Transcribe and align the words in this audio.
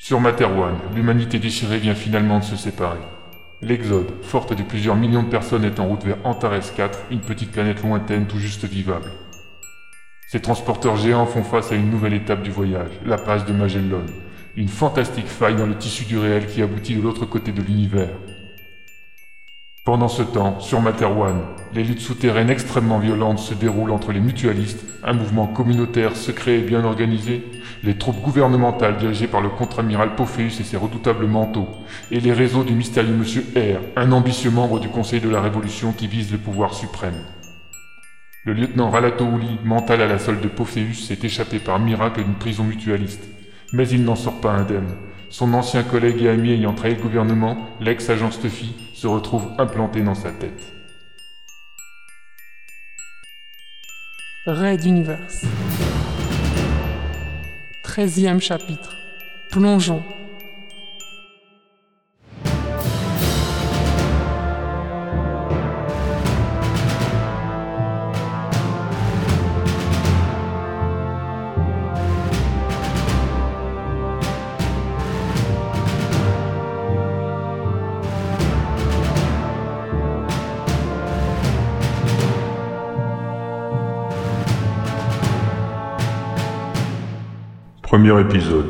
Sur 0.00 0.20
Materwan, 0.20 0.76
l'humanité 0.94 1.40
déchirée 1.40 1.78
vient 1.78 1.96
finalement 1.96 2.38
de 2.38 2.44
se 2.44 2.54
séparer. 2.54 3.00
L'Exode, 3.62 4.12
forte 4.22 4.56
de 4.56 4.62
plusieurs 4.62 4.94
millions 4.94 5.24
de 5.24 5.28
personnes, 5.28 5.64
est 5.64 5.80
en 5.80 5.88
route 5.88 6.04
vers 6.04 6.24
Antares 6.24 6.72
4, 6.76 7.06
une 7.10 7.18
petite 7.18 7.50
planète 7.50 7.82
lointaine 7.82 8.26
tout 8.26 8.38
juste 8.38 8.64
vivable. 8.64 9.10
Ces 10.28 10.40
transporteurs 10.40 10.96
géants 10.96 11.26
font 11.26 11.42
face 11.42 11.72
à 11.72 11.74
une 11.74 11.90
nouvelle 11.90 12.14
étape 12.14 12.44
du 12.44 12.50
voyage, 12.52 12.92
la 13.04 13.18
passe 13.18 13.44
de 13.44 13.52
Magellan, 13.52 14.06
une 14.56 14.68
fantastique 14.68 15.26
faille 15.26 15.56
dans 15.56 15.66
le 15.66 15.76
tissu 15.76 16.04
du 16.04 16.16
réel 16.16 16.46
qui 16.46 16.62
aboutit 16.62 16.94
de 16.94 17.02
l'autre 17.02 17.26
côté 17.26 17.50
de 17.50 17.60
l'univers. 17.60 18.14
Pendant 19.88 20.08
ce 20.08 20.20
temps, 20.22 20.60
sur 20.60 20.82
Materwan, 20.82 21.40
les 21.72 21.82
luttes 21.82 22.02
souterraines 22.02 22.50
extrêmement 22.50 22.98
violentes 22.98 23.38
se 23.38 23.54
déroulent 23.54 23.92
entre 23.92 24.12
les 24.12 24.20
mutualistes, 24.20 24.84
un 25.02 25.14
mouvement 25.14 25.46
communautaire 25.46 26.14
secret 26.14 26.58
et 26.58 26.62
bien 26.62 26.84
organisé, 26.84 27.42
les 27.82 27.96
troupes 27.96 28.20
gouvernementales 28.20 28.98
dirigées 28.98 29.28
par 29.28 29.40
le 29.40 29.48
contre-amiral 29.48 30.14
Pophéus 30.14 30.60
et 30.60 30.64
ses 30.64 30.76
redoutables 30.76 31.26
manteaux, 31.26 31.70
et 32.10 32.20
les 32.20 32.34
réseaux 32.34 32.64
du 32.64 32.74
mystérieux 32.74 33.14
Monsieur 33.14 33.46
R, 33.56 33.80
un 33.96 34.12
ambitieux 34.12 34.50
membre 34.50 34.78
du 34.78 34.90
Conseil 34.90 35.22
de 35.22 35.30
la 35.30 35.40
Révolution 35.40 35.92
qui 35.92 36.06
vise 36.06 36.30
le 36.32 36.36
pouvoir 36.36 36.74
suprême. 36.74 37.24
Le 38.44 38.52
lieutenant 38.52 38.90
Ralatouli, 38.90 39.58
mental 39.64 40.02
à 40.02 40.06
la 40.06 40.18
solde 40.18 40.42
de 40.42 40.48
Pophéus, 40.48 41.06
s'est 41.06 41.20
échappé 41.22 41.60
par 41.60 41.78
miracle 41.78 42.22
d'une 42.22 42.34
prison 42.34 42.64
mutualiste, 42.64 43.26
mais 43.72 43.88
il 43.88 44.04
n'en 44.04 44.16
sort 44.16 44.40
pas 44.40 44.52
indemne. 44.52 44.94
Son 45.30 45.52
ancien 45.54 45.82
collègue 45.82 46.22
et 46.22 46.28
ami 46.28 46.52
ayant 46.52 46.74
trahi 46.74 46.94
le 46.94 47.02
gouvernement, 47.02 47.68
l'ex-agent 47.80 48.30
Stuffy, 48.30 48.74
se 48.94 49.06
retrouve 49.06 49.48
implanté 49.58 50.00
dans 50.00 50.14
sa 50.14 50.30
tête. 50.30 50.72
Raid 54.46 54.84
Universe. 54.84 55.44
13e 57.84 58.40
chapitre. 58.40 58.96
Plongeons. 59.50 60.02
Premier 87.88 88.20
épisode. 88.20 88.66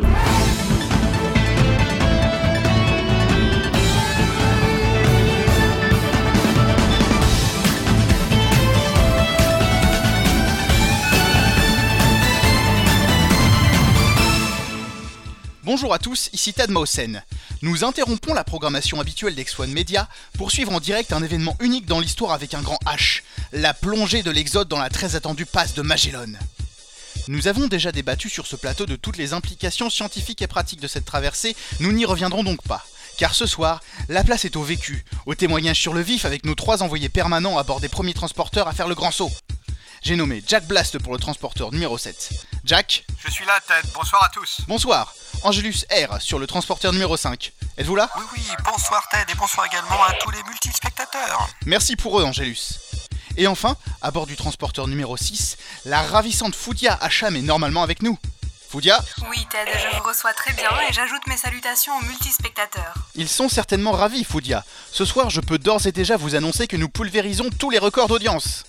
Bonjour 15.64 15.92
à 15.92 15.98
tous, 15.98 16.30
ici 16.32 16.52
Tad 16.52 16.70
Mausen. 16.70 17.24
Nous 17.62 17.82
interrompons 17.82 18.34
la 18.34 18.44
programmation 18.44 19.00
habituelle 19.00 19.34
d'X1 19.34 19.66
Media 19.66 20.08
pour 20.34 20.52
suivre 20.52 20.72
en 20.72 20.78
direct 20.78 21.12
un 21.12 21.24
événement 21.24 21.56
unique 21.58 21.86
dans 21.86 21.98
l'histoire 21.98 22.30
avec 22.30 22.54
un 22.54 22.62
grand 22.62 22.78
H, 22.86 23.22
la 23.52 23.74
plongée 23.74 24.22
de 24.22 24.30
l'Exode 24.30 24.68
dans 24.68 24.78
la 24.78 24.90
très 24.90 25.16
attendue 25.16 25.44
passe 25.44 25.74
de 25.74 25.82
Magellan. 25.82 26.38
Nous 27.28 27.46
avons 27.46 27.66
déjà 27.66 27.92
débattu 27.92 28.30
sur 28.30 28.46
ce 28.46 28.56
plateau 28.56 28.86
de 28.86 28.96
toutes 28.96 29.18
les 29.18 29.34
implications 29.34 29.90
scientifiques 29.90 30.40
et 30.40 30.46
pratiques 30.46 30.80
de 30.80 30.88
cette 30.88 31.04
traversée, 31.04 31.54
nous 31.78 31.92
n'y 31.92 32.06
reviendrons 32.06 32.42
donc 32.42 32.62
pas. 32.62 32.82
Car 33.18 33.34
ce 33.34 33.44
soir, 33.44 33.82
la 34.08 34.24
place 34.24 34.46
est 34.46 34.56
au 34.56 34.62
vécu, 34.62 35.04
au 35.26 35.34
témoignage 35.34 35.78
sur 35.78 35.92
le 35.92 36.00
vif 36.00 36.24
avec 36.24 36.46
nos 36.46 36.54
trois 36.54 36.82
envoyés 36.82 37.10
permanents 37.10 37.58
à 37.58 37.64
bord 37.64 37.80
des 37.80 37.90
premiers 37.90 38.14
transporteurs 38.14 38.66
à 38.66 38.72
faire 38.72 38.88
le 38.88 38.94
grand 38.94 39.10
saut. 39.10 39.30
J'ai 40.00 40.16
nommé 40.16 40.42
Jack 40.46 40.66
Blast 40.66 40.98
pour 41.00 41.12
le 41.12 41.18
transporteur 41.18 41.70
numéro 41.70 41.98
7. 41.98 42.30
Jack 42.64 43.04
Je 43.18 43.30
suis 43.30 43.44
là, 43.44 43.60
Ted. 43.66 43.86
Bonsoir 43.92 44.24
à 44.24 44.30
tous. 44.30 44.62
Bonsoir. 44.66 45.14
Angelus 45.42 45.84
R 45.90 46.22
sur 46.22 46.38
le 46.38 46.46
transporteur 46.46 46.94
numéro 46.94 47.18
5. 47.18 47.52
Êtes-vous 47.76 47.96
là? 47.96 48.08
Oui, 48.16 48.24
oui, 48.36 48.42
bonsoir, 48.64 49.06
Ted, 49.10 49.30
et 49.30 49.34
bonsoir 49.34 49.66
également 49.66 50.02
à 50.04 50.14
tous 50.14 50.30
les 50.30 50.42
multispectateurs. 50.44 51.50
Merci 51.66 51.94
pour 51.94 52.18
eux, 52.18 52.24
Angelus. 52.24 52.78
Et 53.38 53.46
enfin, 53.46 53.76
à 54.02 54.10
bord 54.10 54.26
du 54.26 54.34
transporteur 54.34 54.88
numéro 54.88 55.16
6, 55.16 55.56
la 55.84 56.02
ravissante 56.02 56.56
Foudia 56.56 56.98
Hacham 57.00 57.36
est 57.36 57.42
normalement 57.42 57.84
avec 57.84 58.02
nous. 58.02 58.18
Foudia 58.68 58.98
Oui, 59.30 59.46
Ted, 59.48 59.70
je 59.78 59.96
vous 59.96 60.02
reçois 60.02 60.32
très 60.32 60.52
bien 60.54 60.68
et 60.88 60.92
j'ajoute 60.92 61.24
mes 61.28 61.36
salutations 61.36 61.96
aux 61.96 62.04
multispectateurs. 62.04 62.94
Ils 63.14 63.28
sont 63.28 63.48
certainement 63.48 63.92
ravis, 63.92 64.24
Foudia. 64.24 64.64
Ce 64.90 65.04
soir, 65.04 65.30
je 65.30 65.40
peux 65.40 65.58
d'ores 65.58 65.86
et 65.86 65.92
déjà 65.92 66.16
vous 66.16 66.34
annoncer 66.34 66.66
que 66.66 66.76
nous 66.76 66.88
pulvérisons 66.88 67.48
tous 67.56 67.70
les 67.70 67.78
records 67.78 68.08
d'audience. 68.08 68.64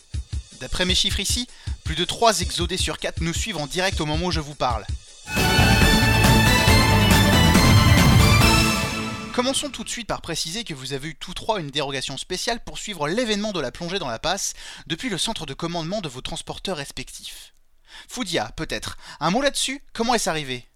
D'après 0.61 0.85
mes 0.85 0.95
chiffres 0.95 1.19
ici, 1.19 1.47
plus 1.83 1.95
de 1.95 2.05
3 2.05 2.41
exodés 2.41 2.77
sur 2.77 2.99
4 2.99 3.21
nous 3.21 3.33
suivent 3.33 3.57
en 3.57 3.65
direct 3.65 3.99
au 3.99 4.05
moment 4.05 4.27
où 4.27 4.31
je 4.31 4.39
vous 4.39 4.55
parle. 4.55 4.85
Commençons 9.39 9.69
tout 9.69 9.85
de 9.85 9.89
suite 9.89 10.07
par 10.07 10.19
préciser 10.19 10.65
que 10.65 10.73
vous 10.73 10.91
avez 10.91 11.07
eu 11.07 11.15
tous 11.15 11.33
trois 11.33 11.61
une 11.61 11.71
dérogation 11.71 12.17
spéciale 12.17 12.61
pour 12.61 12.77
suivre 12.77 13.07
l'événement 13.07 13.53
de 13.53 13.61
la 13.61 13.71
plongée 13.71 13.97
dans 13.97 14.09
la 14.09 14.19
passe 14.19 14.53
depuis 14.85 15.07
le 15.07 15.17
centre 15.17 15.45
de 15.45 15.53
commandement 15.53 16.01
de 16.01 16.09
vos 16.09 16.19
transporteurs 16.19 16.75
respectifs. 16.75 17.53
Foudia, 18.09 18.51
peut-être, 18.57 18.97
un 19.21 19.31
mot 19.31 19.41
là-dessus? 19.41 19.81
Comment 19.93 20.13
est-ce 20.13 20.29
arrivé? 20.29 20.68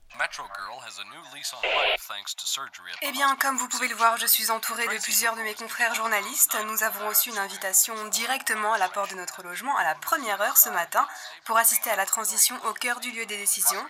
Eh 3.01 3.11
bien, 3.11 3.35
comme 3.37 3.57
vous 3.57 3.67
pouvez 3.67 3.87
le 3.87 3.95
voir, 3.95 4.17
je 4.17 4.27
suis 4.27 4.51
entouré 4.51 4.85
de 4.87 5.01
plusieurs 5.01 5.35
de 5.35 5.41
mes 5.41 5.55
confrères 5.55 5.95
journalistes. 5.95 6.55
Nous 6.67 6.83
avons 6.83 7.07
reçu 7.07 7.29
une 7.29 7.37
invitation 7.39 7.95
directement 8.09 8.73
à 8.73 8.77
la 8.77 8.89
porte 8.89 9.09
de 9.09 9.15
notre 9.15 9.41
logement 9.41 9.75
à 9.75 9.83
la 9.83 9.95
première 9.95 10.39
heure 10.41 10.57
ce 10.57 10.69
matin 10.69 11.07
pour 11.45 11.57
assister 11.57 11.89
à 11.89 11.95
la 11.95 12.05
transition 12.05 12.55
au 12.65 12.73
cœur 12.73 12.99
du 12.99 13.11
lieu 13.11 13.25
des 13.25 13.37
décisions. 13.37 13.83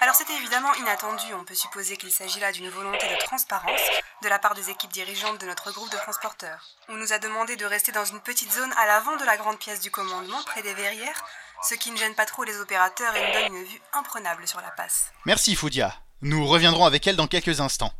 Alors 0.00 0.14
c'était 0.14 0.36
évidemment 0.36 0.74
inattendu, 0.74 1.32
on 1.34 1.44
peut 1.44 1.54
supposer 1.54 1.96
qu'il 1.96 2.12
s'agit 2.12 2.40
là 2.40 2.52
d'une 2.52 2.68
volonté 2.68 3.08
de 3.08 3.16
transparence 3.16 3.80
de 4.22 4.28
la 4.28 4.38
part 4.38 4.54
des 4.54 4.68
équipes 4.68 4.92
dirigeantes 4.92 5.40
de 5.40 5.46
notre 5.46 5.72
groupe 5.72 5.90
de 5.90 5.96
transporteurs. 5.96 6.62
On 6.88 6.94
nous 6.94 7.12
a 7.14 7.18
demandé 7.18 7.56
de 7.56 7.64
rester 7.64 7.90
dans 7.90 8.04
une 8.04 8.20
petite 8.20 8.52
zone 8.52 8.72
à 8.76 8.86
l'avant 8.86 9.16
de 9.16 9.24
la 9.24 9.38
grande 9.38 9.58
pièce 9.58 9.80
du 9.80 9.90
commandement, 9.90 10.42
près 10.44 10.62
des 10.62 10.74
verrières, 10.74 11.24
ce 11.62 11.74
qui 11.74 11.90
ne 11.90 11.96
gêne 11.96 12.14
pas 12.14 12.24
trop 12.24 12.44
les 12.44 12.58
opérateurs 12.58 13.14
et 13.14 13.26
nous 13.26 13.32
donne 13.32 13.56
une 13.56 13.64
vue 13.64 13.80
imprenable 13.92 14.46
sur 14.46 14.60
la 14.60 14.70
passe. 14.70 15.12
Merci 15.26 15.54
Foudia. 15.54 15.94
Nous 16.22 16.46
reviendrons 16.46 16.86
avec 16.86 17.06
elle 17.06 17.16
dans 17.16 17.26
quelques 17.26 17.60
instants. 17.60 17.92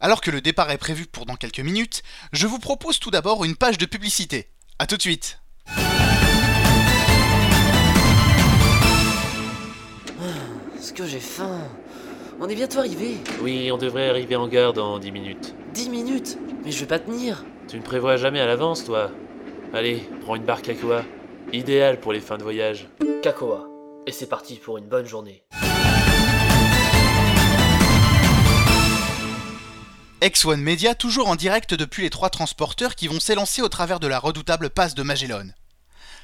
Alors 0.00 0.20
que 0.20 0.30
le 0.30 0.40
départ 0.40 0.70
est 0.70 0.78
prévu 0.78 1.06
pour 1.06 1.24
dans 1.24 1.36
quelques 1.36 1.60
minutes, 1.60 2.02
je 2.32 2.46
vous 2.46 2.58
propose 2.58 2.98
tout 2.98 3.10
d'abord 3.10 3.44
une 3.44 3.56
page 3.56 3.78
de 3.78 3.86
publicité. 3.86 4.50
A 4.78 4.86
tout 4.86 4.96
de 4.96 5.02
suite. 5.02 5.38
Ce 10.80 10.92
que 10.92 11.06
j'ai 11.06 11.20
faim? 11.20 11.60
On 12.40 12.48
est 12.48 12.54
bientôt 12.54 12.78
arrivé. 12.80 13.16
Oui, 13.40 13.70
on 13.72 13.78
devrait 13.78 14.10
arriver 14.10 14.36
en 14.36 14.46
gare 14.46 14.72
dans 14.72 14.98
10 14.98 15.10
minutes. 15.10 15.54
10 15.72 15.88
minutes? 15.88 16.38
Mais 16.64 16.70
je 16.70 16.80
vais 16.80 16.86
pas 16.86 16.98
tenir. 16.98 17.44
Tu 17.68 17.76
ne 17.76 17.82
prévois 17.82 18.16
jamais 18.16 18.40
à 18.40 18.46
l'avance, 18.46 18.84
toi. 18.84 19.10
Allez, 19.72 20.08
prends 20.22 20.36
une 20.36 20.44
barque 20.44 20.68
Aqua. 20.68 21.02
Idéal 21.52 22.00
pour 22.00 22.12
les 22.12 22.20
fins 22.20 22.38
de 22.38 22.42
voyage. 22.42 22.88
Kakoa. 23.22 23.66
Et 24.06 24.12
c'est 24.12 24.28
parti 24.28 24.56
pour 24.56 24.78
une 24.78 24.88
bonne 24.88 25.06
journée. 25.06 25.44
X1 30.20 30.56
Media 30.56 30.94
toujours 30.94 31.28
en 31.28 31.36
direct 31.36 31.74
depuis 31.74 32.02
les 32.02 32.10
trois 32.10 32.30
transporteurs 32.30 32.96
qui 32.96 33.06
vont 33.06 33.20
s'élancer 33.20 33.62
au 33.62 33.68
travers 33.68 34.00
de 34.00 34.08
la 34.08 34.18
redoutable 34.18 34.70
passe 34.70 34.94
de 34.94 35.02
Magellan. 35.04 35.46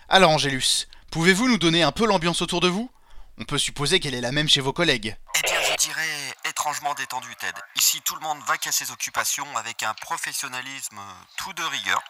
Alors 0.09 0.31
Angélus, 0.31 0.88
pouvez-vous 1.12 1.49
nous 1.49 1.59
donner 1.59 1.82
un 1.82 1.93
peu 1.93 2.05
l'ambiance 2.05 2.43
autour 2.43 2.61
de 2.61 2.69
vous? 2.69 2.91
On 3.38 3.44
peut 3.44 3.59
supposer 3.59 4.00
qu'elle 4.00 4.15
est 4.15 4.21
la 4.21 4.32
même 4.32 4.49
chez 4.49 4.61
vos 4.61 4.72
collègues. 4.72 5.16
Eh 5.38 5.43
bien, 5.43 5.61
je 5.70 5.76
dirais 5.76 6.35
étrangement 6.49 6.94
détendu, 6.94 7.29
Ted. 7.38 7.52
Ici, 7.76 8.00
tout 8.05 8.14
le 8.17 8.20
monde 8.20 8.38
va 8.47 8.55
à 8.55 8.73
ses 8.73 8.91
occupations 8.91 9.47
avec 9.56 9.82
un 9.82 9.94
professionnalisme 9.94 11.00
tout 11.38 11.52
de 11.52 11.62
rigueur. 11.62 12.02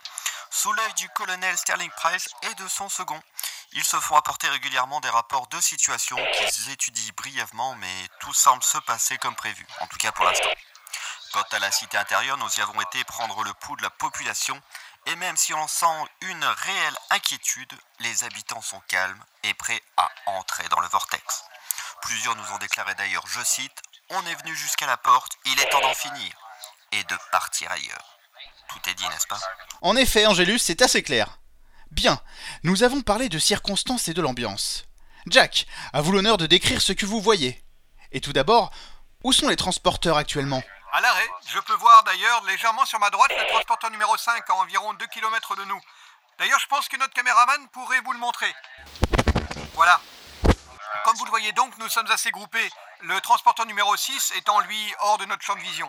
Sous 0.54 0.70
l'œil 0.74 0.94
du 0.94 1.08
colonel 1.08 1.56
Sterling 1.56 1.90
Price 1.96 2.28
et 2.42 2.54
de 2.56 2.68
son 2.68 2.90
second, 2.90 3.20
ils 3.72 3.84
se 3.84 3.98
font 3.98 4.16
apporter 4.16 4.50
régulièrement 4.50 5.00
des 5.00 5.08
rapports 5.08 5.46
de 5.46 5.58
situation 5.58 6.16
qu'ils 6.34 6.70
étudient 6.70 7.10
brièvement, 7.16 7.74
mais 7.76 8.08
tout 8.20 8.34
semble 8.34 8.62
se 8.62 8.76
passer 8.78 9.16
comme 9.16 9.34
prévu, 9.34 9.66
en 9.80 9.86
tout 9.86 9.96
cas 9.96 10.12
pour 10.12 10.26
l'instant. 10.26 10.50
Quant 11.32 11.46
à 11.52 11.58
la 11.58 11.72
cité 11.72 11.96
intérieure, 11.96 12.36
nous 12.36 12.50
y 12.58 12.60
avons 12.60 12.78
été 12.82 13.02
prendre 13.04 13.42
le 13.42 13.54
pouls 13.54 13.76
de 13.76 13.82
la 13.82 13.88
population, 13.88 14.60
et 15.06 15.16
même 15.16 15.38
si 15.38 15.54
on 15.54 15.66
sent 15.66 16.04
une 16.20 16.44
réelle 16.44 16.98
inquiétude, 17.10 17.72
les 18.00 18.22
habitants 18.24 18.62
sont 18.62 18.80
calmes 18.88 19.24
et 19.44 19.54
prêts 19.54 19.82
à 19.96 20.10
entrer 20.26 20.68
dans 20.68 20.80
le 20.80 20.88
vortex. 20.88 21.44
Plusieurs 22.02 22.36
nous 22.36 22.52
ont 22.52 22.58
déclaré 22.58 22.94
d'ailleurs, 22.96 23.26
je 23.26 23.42
cite, 23.42 23.82
On 24.10 24.26
est 24.26 24.34
venu 24.34 24.54
jusqu'à 24.54 24.86
la 24.86 24.98
porte, 24.98 25.32
il 25.46 25.58
est 25.58 25.70
temps 25.70 25.80
d'en 25.80 25.94
finir, 25.94 26.34
et 26.92 27.02
de 27.04 27.16
partir 27.30 27.72
ailleurs. 27.72 28.11
Tout 28.72 28.90
est 28.90 28.94
dit, 28.94 29.08
n'est-ce 29.08 29.26
pas? 29.26 29.38
En 29.80 29.96
effet, 29.96 30.26
Angélus, 30.26 30.58
c'est 30.58 30.82
assez 30.82 31.02
clair. 31.02 31.38
Bien, 31.90 32.20
nous 32.62 32.82
avons 32.82 33.02
parlé 33.02 33.28
de 33.28 33.38
circonstances 33.38 34.08
et 34.08 34.14
de 34.14 34.22
l'ambiance. 34.22 34.84
Jack, 35.26 35.66
à 35.92 36.00
vous 36.00 36.12
l'honneur 36.12 36.36
de 36.36 36.46
décrire 36.46 36.80
ce 36.80 36.92
que 36.92 37.06
vous 37.06 37.20
voyez. 37.20 37.62
Et 38.12 38.20
tout 38.20 38.32
d'abord, 38.32 38.72
Où 39.24 39.32
sont 39.32 39.48
les 39.48 39.56
transporteurs 39.56 40.16
actuellement? 40.16 40.62
À 40.92 41.00
l'arrêt, 41.00 41.28
je 41.46 41.60
peux 41.60 41.74
voir 41.74 42.02
d'ailleurs 42.02 42.44
légèrement 42.44 42.84
sur 42.84 42.98
ma 42.98 43.08
droite 43.08 43.30
le 43.38 43.46
transporteur 43.46 43.90
numéro 43.90 44.16
5 44.16 44.50
à 44.50 44.54
environ 44.54 44.92
2 44.94 45.06
km 45.06 45.54
de 45.56 45.64
nous. 45.64 45.80
D'ailleurs, 46.38 46.58
je 46.58 46.66
pense 46.66 46.88
que 46.88 46.96
notre 46.96 47.14
caméraman 47.14 47.68
pourrait 47.68 48.00
vous 48.00 48.12
le 48.12 48.18
montrer. 48.18 48.52
Voilà. 49.74 50.00
Comme 51.04 51.16
vous 51.16 51.24
le 51.24 51.30
voyez 51.30 51.52
donc, 51.52 51.78
nous 51.78 51.88
sommes 51.88 52.10
assez 52.10 52.30
groupés. 52.32 52.68
Le 53.02 53.20
transporteur 53.20 53.64
numéro 53.66 53.96
6 53.96 54.32
étant 54.36 54.58
lui 54.60 54.94
hors 55.00 55.18
de 55.18 55.24
notre 55.26 55.42
champ 55.42 55.54
de 55.54 55.60
vision. 55.60 55.88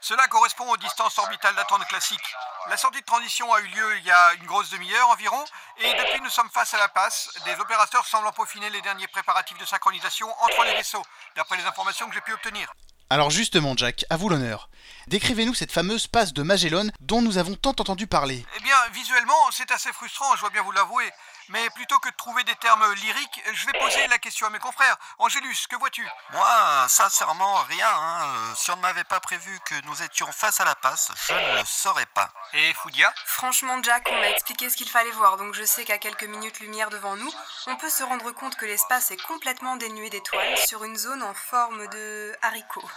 Cela 0.00 0.26
correspond 0.28 0.68
aux 0.70 0.76
distances 0.76 1.18
orbitales 1.18 1.54
d'attente 1.54 1.86
classiques. 1.86 2.34
La 2.68 2.76
sortie 2.76 3.00
de 3.00 3.06
transition 3.06 3.52
a 3.52 3.60
eu 3.60 3.66
lieu 3.68 3.98
il 3.98 4.04
y 4.04 4.10
a 4.10 4.34
une 4.34 4.46
grosse 4.46 4.70
demi-heure 4.70 5.08
environ, 5.10 5.44
et 5.78 5.92
depuis 5.94 6.20
nous 6.20 6.30
sommes 6.30 6.50
face 6.50 6.74
à 6.74 6.78
la 6.78 6.88
passe. 6.88 7.30
Des 7.44 7.54
opérateurs 7.60 8.06
semblent 8.06 8.30
peaufiner 8.32 8.70
les 8.70 8.82
derniers 8.82 9.08
préparatifs 9.08 9.58
de 9.58 9.64
synchronisation 9.64 10.28
entre 10.42 10.64
les 10.64 10.74
vaisseaux, 10.74 11.02
d'après 11.34 11.56
les 11.56 11.64
informations 11.64 12.08
que 12.08 12.14
j'ai 12.14 12.20
pu 12.20 12.32
obtenir. 12.32 12.72
Alors 13.08 13.30
justement, 13.30 13.76
Jack, 13.76 14.04
à 14.10 14.16
vous 14.16 14.28
l'honneur. 14.28 14.68
Décrivez-nous 15.06 15.54
cette 15.54 15.70
fameuse 15.70 16.08
passe 16.08 16.32
de 16.32 16.42
Magellan 16.42 16.88
dont 16.98 17.22
nous 17.22 17.38
avons 17.38 17.54
tant 17.54 17.70
entendu 17.70 18.08
parler. 18.08 18.44
Eh 18.56 18.60
bien, 18.60 18.76
visuellement, 18.92 19.50
c'est 19.52 19.70
assez 19.70 19.92
frustrant, 19.92 20.34
je 20.34 20.40
dois 20.40 20.50
bien 20.50 20.62
vous 20.62 20.72
l'avouer. 20.72 21.08
Mais 21.50 21.70
plutôt 21.70 21.98
que 22.00 22.08
de 22.08 22.14
trouver 22.16 22.42
des 22.44 22.54
termes 22.56 22.92
lyriques, 22.94 23.42
je 23.52 23.66
vais 23.66 23.78
poser 23.78 24.06
la 24.08 24.18
question 24.18 24.46
à 24.46 24.50
mes 24.50 24.58
confrères. 24.58 24.96
Angélus, 25.18 25.66
que 25.68 25.76
vois-tu? 25.76 26.06
Moi, 26.32 26.86
sincèrement, 26.88 27.54
rien. 27.68 27.88
hein. 27.88 28.24
Euh, 28.24 28.54
Si 28.56 28.70
on 28.70 28.76
ne 28.76 28.82
m'avait 28.82 29.04
pas 29.04 29.20
prévu 29.20 29.58
que 29.64 29.74
nous 29.86 30.02
étions 30.02 30.30
face 30.32 30.60
à 30.60 30.64
la 30.64 30.74
passe, 30.74 31.10
je 31.28 31.32
ne 31.34 31.58
le 31.58 31.64
saurais 31.64 32.06
pas. 32.06 32.30
Et 32.52 32.72
Foudia? 32.74 33.12
Franchement, 33.26 33.80
Jack, 33.82 34.08
on 34.10 34.18
m'a 34.20 34.30
expliqué 34.30 34.68
ce 34.70 34.76
qu'il 34.76 34.88
fallait 34.88 35.10
voir, 35.12 35.36
donc 35.36 35.54
je 35.54 35.64
sais 35.64 35.84
qu'à 35.84 35.98
quelques 35.98 36.24
minutes 36.24 36.60
lumière 36.60 36.90
devant 36.90 37.16
nous, 37.16 37.32
on 37.66 37.76
peut 37.76 37.90
se 37.90 38.02
rendre 38.02 38.30
compte 38.32 38.56
que 38.56 38.66
l'espace 38.66 39.10
est 39.10 39.22
complètement 39.22 39.76
dénué 39.76 40.10
d'étoiles 40.10 40.58
sur 40.58 40.84
une 40.84 40.96
zone 40.96 41.22
en 41.22 41.34
forme 41.34 41.86
de 41.88 42.36
haricot. 42.42 42.88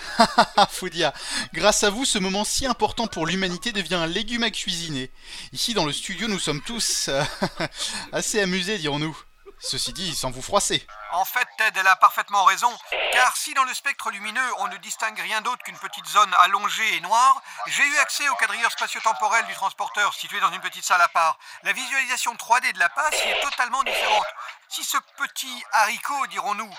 Foudia, 0.70 1.12
grâce 1.52 1.84
à 1.84 1.90
vous, 1.90 2.04
ce 2.04 2.18
moment 2.18 2.44
si 2.44 2.66
important 2.66 3.06
pour 3.06 3.26
l'humanité 3.26 3.72
devient 3.72 3.94
un 3.94 4.06
légume 4.06 4.42
à 4.42 4.50
cuisiner. 4.50 5.10
Ici, 5.52 5.74
dans 5.74 5.84
le 5.84 5.92
studio, 5.92 6.28
nous 6.28 6.38
sommes 6.38 6.62
tous 6.62 7.08
euh, 7.08 7.22
assez 8.12 8.40
amusés, 8.40 8.78
dirons-nous. 8.78 9.16
Ceci 9.64 9.92
dit, 9.92 10.12
sans 10.14 10.32
vous 10.32 10.42
froisser. 10.42 10.84
En 11.12 11.24
fait, 11.24 11.46
Ted, 11.56 11.78
elle 11.78 11.86
a 11.86 11.94
parfaitement 11.94 12.42
raison. 12.44 12.70
Car 13.12 13.36
si 13.36 13.54
dans 13.54 13.62
le 13.62 13.72
spectre 13.74 14.10
lumineux, 14.10 14.40
on 14.58 14.66
ne 14.66 14.76
distingue 14.78 15.20
rien 15.20 15.40
d'autre 15.40 15.62
qu'une 15.62 15.78
petite 15.78 16.06
zone 16.06 16.34
allongée 16.38 16.96
et 16.96 17.00
noire, 17.00 17.40
j'ai 17.66 17.86
eu 17.86 17.98
accès 17.98 18.28
au 18.28 18.34
quadrilleur 18.34 18.72
spatio-temporel 18.72 19.46
du 19.46 19.54
transporteur, 19.54 20.14
situé 20.14 20.40
dans 20.40 20.50
une 20.50 20.60
petite 20.60 20.84
salle 20.84 21.00
à 21.00 21.08
part. 21.08 21.38
La 21.62 21.72
visualisation 21.72 22.34
3D 22.34 22.72
de 22.72 22.78
la 22.80 22.88
passe 22.88 23.14
y 23.24 23.28
est 23.28 23.40
totalement 23.40 23.84
différente. 23.84 24.26
Si 24.68 24.82
ce 24.82 24.96
petit 25.16 25.64
haricot, 25.70 26.26
dirons-nous, 26.28 26.74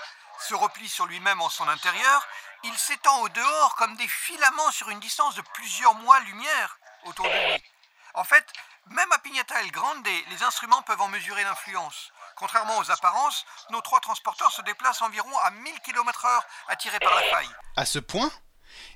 se 0.49 0.53
replie 0.55 0.89
sur 0.89 1.05
lui-même 1.05 1.41
en 1.41 1.49
son 1.49 1.67
intérieur, 1.69 2.27
il 2.63 2.77
s'étend 2.77 3.21
au 3.21 3.29
dehors 3.29 3.75
comme 3.75 3.95
des 3.95 4.07
filaments 4.07 4.71
sur 4.71 4.89
une 4.89 4.99
distance 4.99 5.35
de 5.35 5.41
plusieurs 5.53 5.95
mois-lumière 5.95 6.77
autour 7.05 7.25
de 7.25 7.53
lui. 7.53 7.63
En 8.13 8.23
fait, 8.23 8.45
même 8.89 9.11
à 9.11 9.19
Pignata 9.19 9.61
El 9.61 9.71
Grande, 9.71 10.05
les 10.05 10.43
instruments 10.43 10.81
peuvent 10.81 11.01
en 11.01 11.07
mesurer 11.07 11.43
l'influence. 11.43 12.11
Contrairement 12.35 12.77
aux 12.79 12.91
apparences, 12.91 13.45
nos 13.69 13.81
trois 13.81 13.99
transporteurs 13.99 14.51
se 14.51 14.61
déplacent 14.63 15.01
environ 15.01 15.37
à 15.39 15.51
1000 15.51 15.79
km/h 15.81 16.41
attirés 16.67 16.99
par 16.99 17.15
la 17.15 17.21
faille. 17.23 17.49
À 17.75 17.85
ce 17.85 17.99
point 17.99 18.31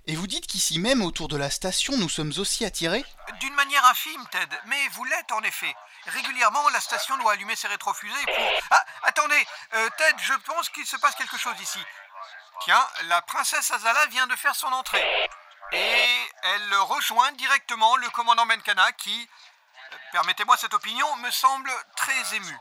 Et 0.07 0.15
vous 0.15 0.27
dites 0.27 0.47
qu'ici 0.47 0.79
même, 0.79 1.01
autour 1.03 1.27
de 1.27 1.37
la 1.37 1.49
station, 1.49 1.95
nous 1.97 2.09
sommes 2.09 2.33
aussi 2.37 2.65
attirés? 2.65 3.05
D'une 3.39 3.53
manière 3.53 3.85
infime, 3.85 4.25
Ted, 4.31 4.55
mais 4.65 4.87
vous 4.89 5.03
l'êtes 5.05 5.31
en 5.31 5.41
effet. 5.43 5.73
Régulièrement, 6.07 6.67
la 6.69 6.79
station 6.79 7.17
doit 7.17 7.33
allumer 7.33 7.55
ses 7.55 7.67
rétrofusées 7.67 8.25
pour... 8.25 8.45
Ah, 8.71 8.85
attendez, 9.03 9.47
euh, 9.75 9.89
Ted, 9.97 10.15
je 10.23 10.33
pense 10.45 10.69
qu'il 10.69 10.85
se 10.85 10.97
passe 10.97 11.15
quelque 11.15 11.37
chose 11.37 11.59
ici. 11.61 11.79
Tiens, 12.61 12.87
la 13.03 13.21
princesse 13.21 13.71
Azala 13.71 14.05
vient 14.07 14.27
de 14.27 14.35
faire 14.35 14.55
son 14.55 14.67
entrée. 14.67 15.29
Et 15.71 16.29
elle 16.43 16.75
rejoint 16.75 17.31
directement 17.33 17.95
le 17.97 18.09
commandant 18.11 18.45
Benkana 18.45 18.91
qui, 18.93 19.29
euh, 19.93 19.97
permettez-moi 20.11 20.55
cette 20.57 20.73
opinion, 20.73 21.15
me 21.17 21.31
semble 21.31 21.71
très 21.95 22.35
ému. 22.35 22.57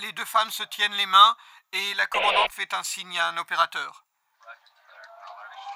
Les 0.00 0.12
deux 0.12 0.24
femmes 0.24 0.50
se 0.50 0.64
tiennent 0.64 0.94
les 0.94 1.06
mains 1.06 1.36
et 1.72 1.94
la 1.94 2.06
commandante 2.06 2.52
fait 2.52 2.74
un 2.74 2.82
signe 2.82 3.18
à 3.18 3.28
un 3.28 3.36
opérateur. 3.36 4.05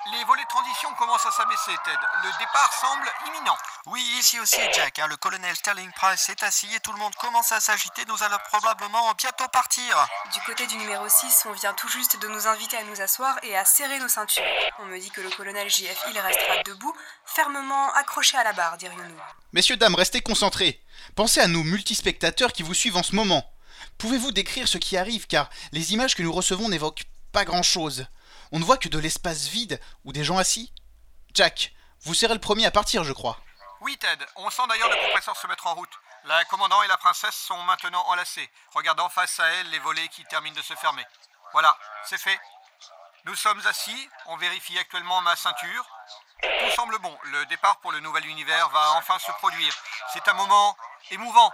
Les 0.07 0.25
volets 0.25 0.43
de 0.43 0.49
transition 0.49 0.89
commencent 0.95 1.27
à 1.27 1.31
s'abaisser, 1.31 1.73
Ted. 1.85 1.99
Le 2.25 2.31
départ 2.39 2.73
semble 2.81 3.07
imminent. 3.29 3.57
Oui, 3.87 4.01
ici 4.19 4.41
aussi, 4.41 4.57
Jack. 4.73 4.99
hein, 4.99 5.07
le 5.07 5.17
colonel 5.17 5.55
Sterling 5.55 5.91
Price 5.93 6.31
est 6.31 6.43
assis 6.43 6.75
et 6.75 6.81
tout 6.81 6.93
le 6.93 6.99
monde 6.99 7.15
commence 7.17 7.53
à 7.53 7.61
s'agiter. 7.61 8.03
Nous 8.09 8.23
allons 8.23 8.39
probablement 8.51 9.13
bientôt 9.19 9.47
partir. 9.49 10.07
Du 10.33 10.41
côté 10.41 10.67
du 10.67 10.77
numéro 10.79 11.07
6, 11.07 11.45
on 11.51 11.53
vient 11.53 11.75
tout 11.75 11.89
juste 11.89 12.19
de 12.19 12.29
nous 12.29 12.47
inviter 12.47 12.79
à 12.79 12.85
nous 12.85 13.01
asseoir 13.03 13.37
et 13.43 13.55
à 13.57 13.67
serrer 13.67 13.99
nos 13.99 14.09
ceintures. 14.09 14.43
On 14.79 14.87
me 14.87 14.99
dit 14.99 15.11
que 15.11 15.21
le 15.21 15.29
colonel 15.31 15.69
JF, 15.69 16.03
il 16.11 16.19
restera 16.19 16.63
debout, 16.65 16.97
fermement 17.27 17.93
accroché 17.93 18.39
à 18.39 18.45
la 18.45 18.55
barre, 18.55 18.79
dirions-nous. 18.79 19.21
Messieurs, 19.53 19.77
dames, 19.77 19.95
restez 19.95 20.23
concentrés. 20.23 20.83
Pensez 21.15 21.41
à 21.41 21.47
nos 21.47 21.63
multispectateurs 21.63 22.53
qui 22.55 22.63
vous 22.63 22.75
suivent 22.75 22.97
en 22.97 23.03
ce 23.03 23.15
moment. 23.15 23.45
Pouvez-vous 23.99 24.33
décrire 24.33 24.67
ce 24.67 24.79
qui 24.79 24.97
arrive 24.97 25.27
car 25.27 25.51
les 25.73 25.93
images 25.93 26.15
que 26.15 26.23
nous 26.23 26.33
recevons 26.33 26.71
n'évoquent 26.71 27.05
pas 27.33 27.45
grand-chose. 27.45 28.07
On 28.53 28.59
ne 28.59 28.65
voit 28.65 28.77
que 28.79 28.89
de 28.89 28.99
l'espace 28.99 29.47
vide 29.47 29.81
ou 30.05 30.13
des 30.13 30.25
gens 30.25 30.39
assis. 30.39 30.73
Jack, 31.35 31.73
vous 32.03 32.15
serez 32.15 32.35
le 32.35 32.41
premier 32.41 32.67
à 32.67 32.71
partir, 32.71 33.05
je 33.05 33.13
crois. 33.13 33.39
Oui, 33.81 33.97
Ted. 33.99 34.25
On 34.37 34.51
sent 34.51 34.63
d'ailleurs 34.69 34.91
le 34.91 34.97
compresseur 34.97 35.37
se 35.37 35.47
mettre 35.47 35.67
en 35.67 35.75
route. 35.75 35.93
La 36.25 36.45
commandant 36.45 36.83
et 36.83 36.87
la 36.89 36.99
princesse 36.99 37.35
sont 37.35 37.63
maintenant 37.63 38.05
enlacés, 38.09 38.51
regardant 38.75 39.09
face 39.09 39.41
à 39.41 39.47
elle 39.47 39.71
les 39.71 39.79
volets 39.79 40.09
qui 40.09 40.23
terminent 40.25 40.55
de 40.57 40.61
se 40.63 40.75
fermer. 40.75 41.07
Voilà, 41.53 41.77
c'est 42.05 42.19
fait. 42.19 42.39
Nous 43.25 43.35
sommes 43.35 43.63
assis, 43.67 44.09
on 44.27 44.37
vérifie 44.37 44.79
actuellement 44.79 45.21
ma 45.23 45.35
ceinture. 45.37 45.87
Tout 46.43 46.71
semble 46.75 46.99
bon, 46.99 47.17
le 47.25 47.47
départ 47.47 47.79
pour 47.81 47.93
le 47.93 48.01
nouvel 48.01 48.27
univers 48.27 48.69
va 48.71 48.93
enfin 48.93 49.19
se 49.19 49.31
produire. 49.33 49.75
C'est 50.13 50.27
un 50.29 50.35
moment 50.35 50.77
émouvant. 51.11 51.53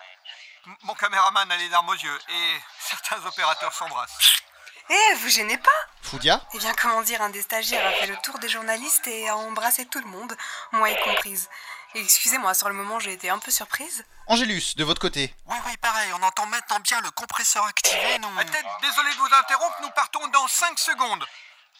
M- 0.66 0.76
Mon 0.82 0.94
caméraman 0.94 1.50
a 1.50 1.56
les 1.56 1.68
larmes 1.68 1.88
aux 1.88 1.94
yeux 1.94 2.18
et 2.28 2.60
certains 2.80 3.24
opérateurs 3.24 3.72
s'embrassent. 3.72 4.42
Eh, 4.88 5.14
vous 5.16 5.28
gênez 5.28 5.58
pas? 5.58 5.70
Foudia 6.06 6.40
Eh 6.54 6.58
bien, 6.58 6.72
comment 6.74 7.02
dire, 7.02 7.20
un 7.20 7.30
des 7.30 7.42
stagiaires 7.42 7.84
a 7.84 7.90
fait 7.92 8.06
le 8.06 8.16
tour 8.22 8.38
des 8.38 8.48
journalistes 8.48 9.06
et 9.08 9.28
a 9.28 9.36
embrassé 9.36 9.86
tout 9.86 9.98
le 9.98 10.06
monde, 10.06 10.36
moi 10.72 10.88
y 10.88 10.96
comprise. 11.02 11.48
Et 11.94 12.00
Excusez-moi, 12.00 12.54
sur 12.54 12.68
le 12.68 12.74
moment, 12.74 13.00
j'ai 13.00 13.12
été 13.12 13.28
un 13.28 13.38
peu 13.38 13.50
surprise. 13.50 14.04
Angélus, 14.28 14.76
de 14.76 14.84
votre 14.84 15.00
côté. 15.00 15.34
Oui, 15.46 15.56
oui, 15.66 15.76
pareil. 15.78 16.10
On 16.14 16.22
entend 16.22 16.46
maintenant 16.46 16.78
bien 16.80 17.00
le 17.00 17.10
compresseur 17.10 17.64
activé. 17.64 18.18
Nous... 18.20 18.28
Ah, 18.38 18.44
Ted, 18.44 18.64
désolé 18.82 19.10
de 19.14 19.18
vous 19.18 19.34
interrompre, 19.34 19.76
nous 19.82 19.90
partons 19.90 20.26
dans 20.28 20.46
5 20.46 20.78
secondes. 20.78 21.24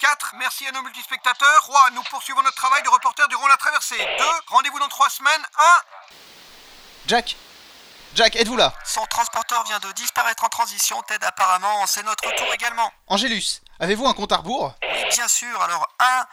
4. 0.01 0.35
Merci 0.39 0.67
à 0.67 0.73
nos 0.73 0.83
multispectateurs. 0.83 1.61
3. 1.63 1.91
Nous 1.93 2.03
poursuivons 2.05 2.43
notre 2.43 2.57
travail 2.57 2.83
de 2.83 2.89
reporter 2.89 3.29
durant 3.29 3.47
la 3.47 3.57
traversée. 3.57 3.99
2. 3.99 4.25
Rendez-vous 4.49 4.79
dans 4.79 4.89
3 4.89 5.09
semaines. 5.11 5.47
1. 5.59 5.65
Jack 7.07 7.37
Jack, 8.17 8.35
êtes-vous 8.37 8.57
là? 8.57 8.73
Son 8.83 9.05
transporteur 9.11 9.63
vient 9.65 9.79
de 9.79 9.93
disparaître 9.93 10.43
en 10.43 10.49
transition. 10.49 10.97
Ted, 11.03 11.23
apparemment, 11.27 11.87
c'est 11.87 12.03
notre 12.03 12.35
tour 12.35 12.47
également. 12.55 12.91
Angélus, 13.09 13.61
avez-vous 13.79 14.07
un 14.07 14.15
compte 14.15 14.33
à 14.33 14.39
rebours? 14.39 14.75
Oui, 14.83 15.05
bien 15.11 15.29
sûr. 15.29 15.61
Alors, 15.61 15.87
1. 16.01 16.27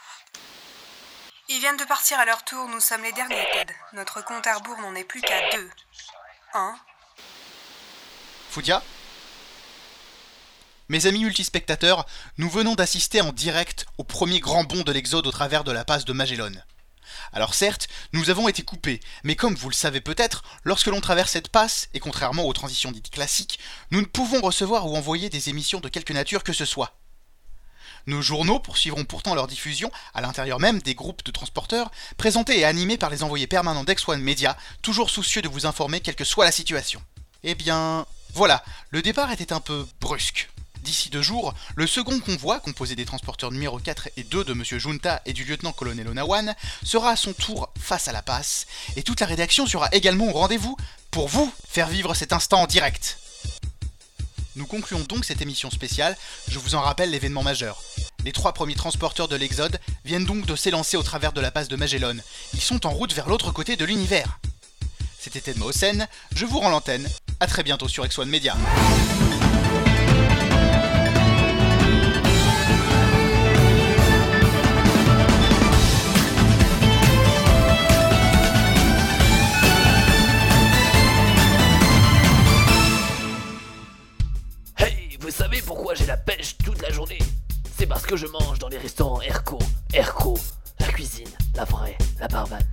Ils 1.50 1.60
viennent 1.60 1.76
de 1.76 1.84
partir 1.84 2.18
à 2.22 2.26
leur 2.26 2.46
tour, 2.46 2.70
nous 2.70 2.80
sommes 2.80 3.04
les 3.04 3.12
derniers, 3.12 3.46
Ted. 3.52 3.76
Notre 3.92 4.24
compte 4.24 4.48
à 4.48 4.56
rebours 4.56 4.78
n'en 4.78 4.96
est 4.96 5.04
plus 5.04 5.20
qu'à 5.20 5.50
deux. 5.52 5.70
Un. 6.54 6.74
Foudia 8.50 8.82
Mes 10.88 11.06
amis 11.06 11.26
multispectateurs, 11.26 12.06
nous 12.38 12.50
venons 12.50 12.76
d'assister 12.76 13.20
en 13.20 13.34
direct 13.34 13.88
au 13.98 14.06
premier 14.06 14.40
grand 14.40 14.64
bond 14.64 14.84
de 14.84 14.92
l'Exode 14.94 15.28
au 15.28 15.32
travers 15.32 15.66
de 15.66 15.74
la 15.74 15.84
passe 15.84 16.06
de 16.06 16.14
Magellan. 16.14 16.54
Alors 17.32 17.54
certes, 17.54 17.88
nous 18.12 18.30
avons 18.30 18.48
été 18.48 18.64
coupés, 18.64 19.00
mais 19.24 19.36
comme 19.36 19.56
vous 19.56 19.70
le 19.70 19.76
savez 19.76 20.02
peut-être, 20.02 20.44
lorsque 20.64 20.88
l'on 20.88 21.02
traverse 21.02 21.32
cette 21.32 21.50
passe, 21.50 21.90
et 21.94 22.00
contrairement 22.00 22.46
aux 22.46 22.54
transitions 22.54 22.92
dites 22.92 23.10
classiques, 23.10 23.60
nous 23.92 24.02
ne 24.02 24.06
pouvons 24.06 24.42
recevoir 24.42 24.88
ou 24.88 24.96
envoyer 24.96 25.30
des 25.30 25.50
émissions 25.50 25.80
de 25.80 25.90
quelque 25.90 26.14
nature 26.14 26.44
que 26.44 26.54
ce 26.54 26.66
soit. 26.66 26.98
Nos 28.06 28.22
journaux 28.22 28.60
poursuivront 28.60 29.06
pourtant 29.06 29.34
leur 29.34 29.48
diffusion 29.48 29.90
à 30.14 30.22
l'intérieur 30.22 30.60
même 30.60 30.82
des 30.82 30.96
groupes 30.96 31.24
de 31.24 31.32
transporteurs, 31.32 31.90
présentés 32.18 32.60
et 32.60 32.66
animés 32.66 32.98
par 32.98 33.10
les 33.10 33.24
envoyés 33.24 33.48
permanents 33.48 33.86
d'X1 33.86 34.18
Media, 34.18 34.58
toujours 34.82 35.10
soucieux 35.10 35.42
de 35.42 35.48
vous 35.48 35.66
informer 35.66 36.02
quelle 36.02 36.16
que 36.16 36.26
soit 36.26 36.46
la 36.46 36.52
situation. 36.52 37.02
Eh 37.44 37.56
bien, 37.56 38.06
voilà, 38.34 38.64
le 38.90 39.02
départ 39.02 39.32
était 39.32 39.54
un 39.54 39.62
peu 39.62 39.86
brusque. 40.02 40.50
D'ici 40.84 41.10
deux 41.10 41.22
jours, 41.22 41.54
le 41.76 41.88
second 41.88 42.20
convoi, 42.20 42.60
composé 42.60 42.98
des 42.98 43.06
transporteurs 43.06 43.52
numéro 43.52 43.80
4 43.80 44.10
et 44.18 44.24
2 44.26 44.44
de 44.44 44.52
M. 44.52 44.64
Junta 44.66 45.22
et 45.26 45.32
du 45.32 45.46
lieutenant-colonel 45.46 46.10
Onawan, 46.10 46.54
sera 46.84 47.12
à 47.12 47.16
son 47.16 47.32
tour 47.32 47.70
face 47.80 48.10
à 48.10 48.12
la 48.12 48.22
passe, 48.22 48.68
et 48.98 49.04
toute 49.04 49.22
la 49.22 49.26
rédaction 49.26 49.66
sera 49.66 49.88
également 49.94 50.28
au 50.28 50.34
rendez-vous 50.34 50.76
pour 51.10 51.30
vous 51.30 51.50
faire 51.70 51.88
vivre 51.88 52.14
cet 52.16 52.34
instant 52.34 52.64
en 52.64 52.68
direct. 52.68 53.18
Nous 54.58 54.66
concluons 54.66 55.06
donc 55.08 55.24
cette 55.24 55.42
émission 55.42 55.72
spéciale, 55.72 56.18
je 56.50 56.60
vous 56.60 56.76
en 56.76 56.82
rappelle 56.82 57.12
l'événement 57.12 57.44
majeur. 57.44 57.82
Les 58.26 58.34
trois 58.34 58.52
premiers 58.52 58.76
transporteurs 58.76 59.30
de 59.30 59.38
l'Exode 59.38 59.80
viennent 60.04 60.26
donc 60.26 60.46
de 60.46 60.56
s'élancer 60.56 60.98
au 60.98 61.04
travers 61.04 61.32
de 61.32 61.40
la 61.40 61.52
passe 61.52 61.70
de 61.70 61.78
Magellan. 61.78 62.18
Ils 62.54 62.62
sont 62.62 62.86
en 62.86 62.92
route 62.92 63.14
vers 63.14 63.30
l'autre 63.30 63.52
côté 63.52 63.78
de 63.78 63.86
l'univers. 63.86 64.38
C'était 65.18 65.52
Ed 65.52 65.58
Mausen, 65.60 66.10
je 66.36 66.46
vous 66.46 66.60
rends 66.60 66.70
l'antenne. 66.70 67.08
À 67.40 67.48
très 67.48 67.64
bientôt 67.64 67.88
sur 67.88 68.06
X1 68.06 68.26
Media. 68.26 68.58
pourquoi 85.94 86.06
j'ai 86.06 86.12
la 86.12 86.18
pêche 86.18 86.58
toute 86.58 86.82
la 86.82 86.90
journée 86.90 87.20
C'est 87.78 87.86
parce 87.86 88.04
que 88.04 88.16
je 88.16 88.26
mange 88.26 88.58
dans 88.58 88.68
les 88.68 88.78
restaurants 88.78 89.22
Erco. 89.22 89.60
Erco, 89.94 90.36
la 90.80 90.88
cuisine, 90.88 91.30
la 91.56 91.66
vraie, 91.66 91.98
la 92.20 92.28
barbane. 92.28 92.64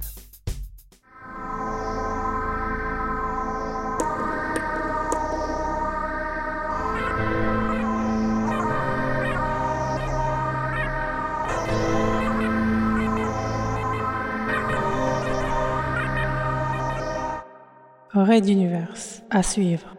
Red 18.14 18.48
Universe 18.48 19.22
à 19.30 19.42
suivre. 19.42 19.94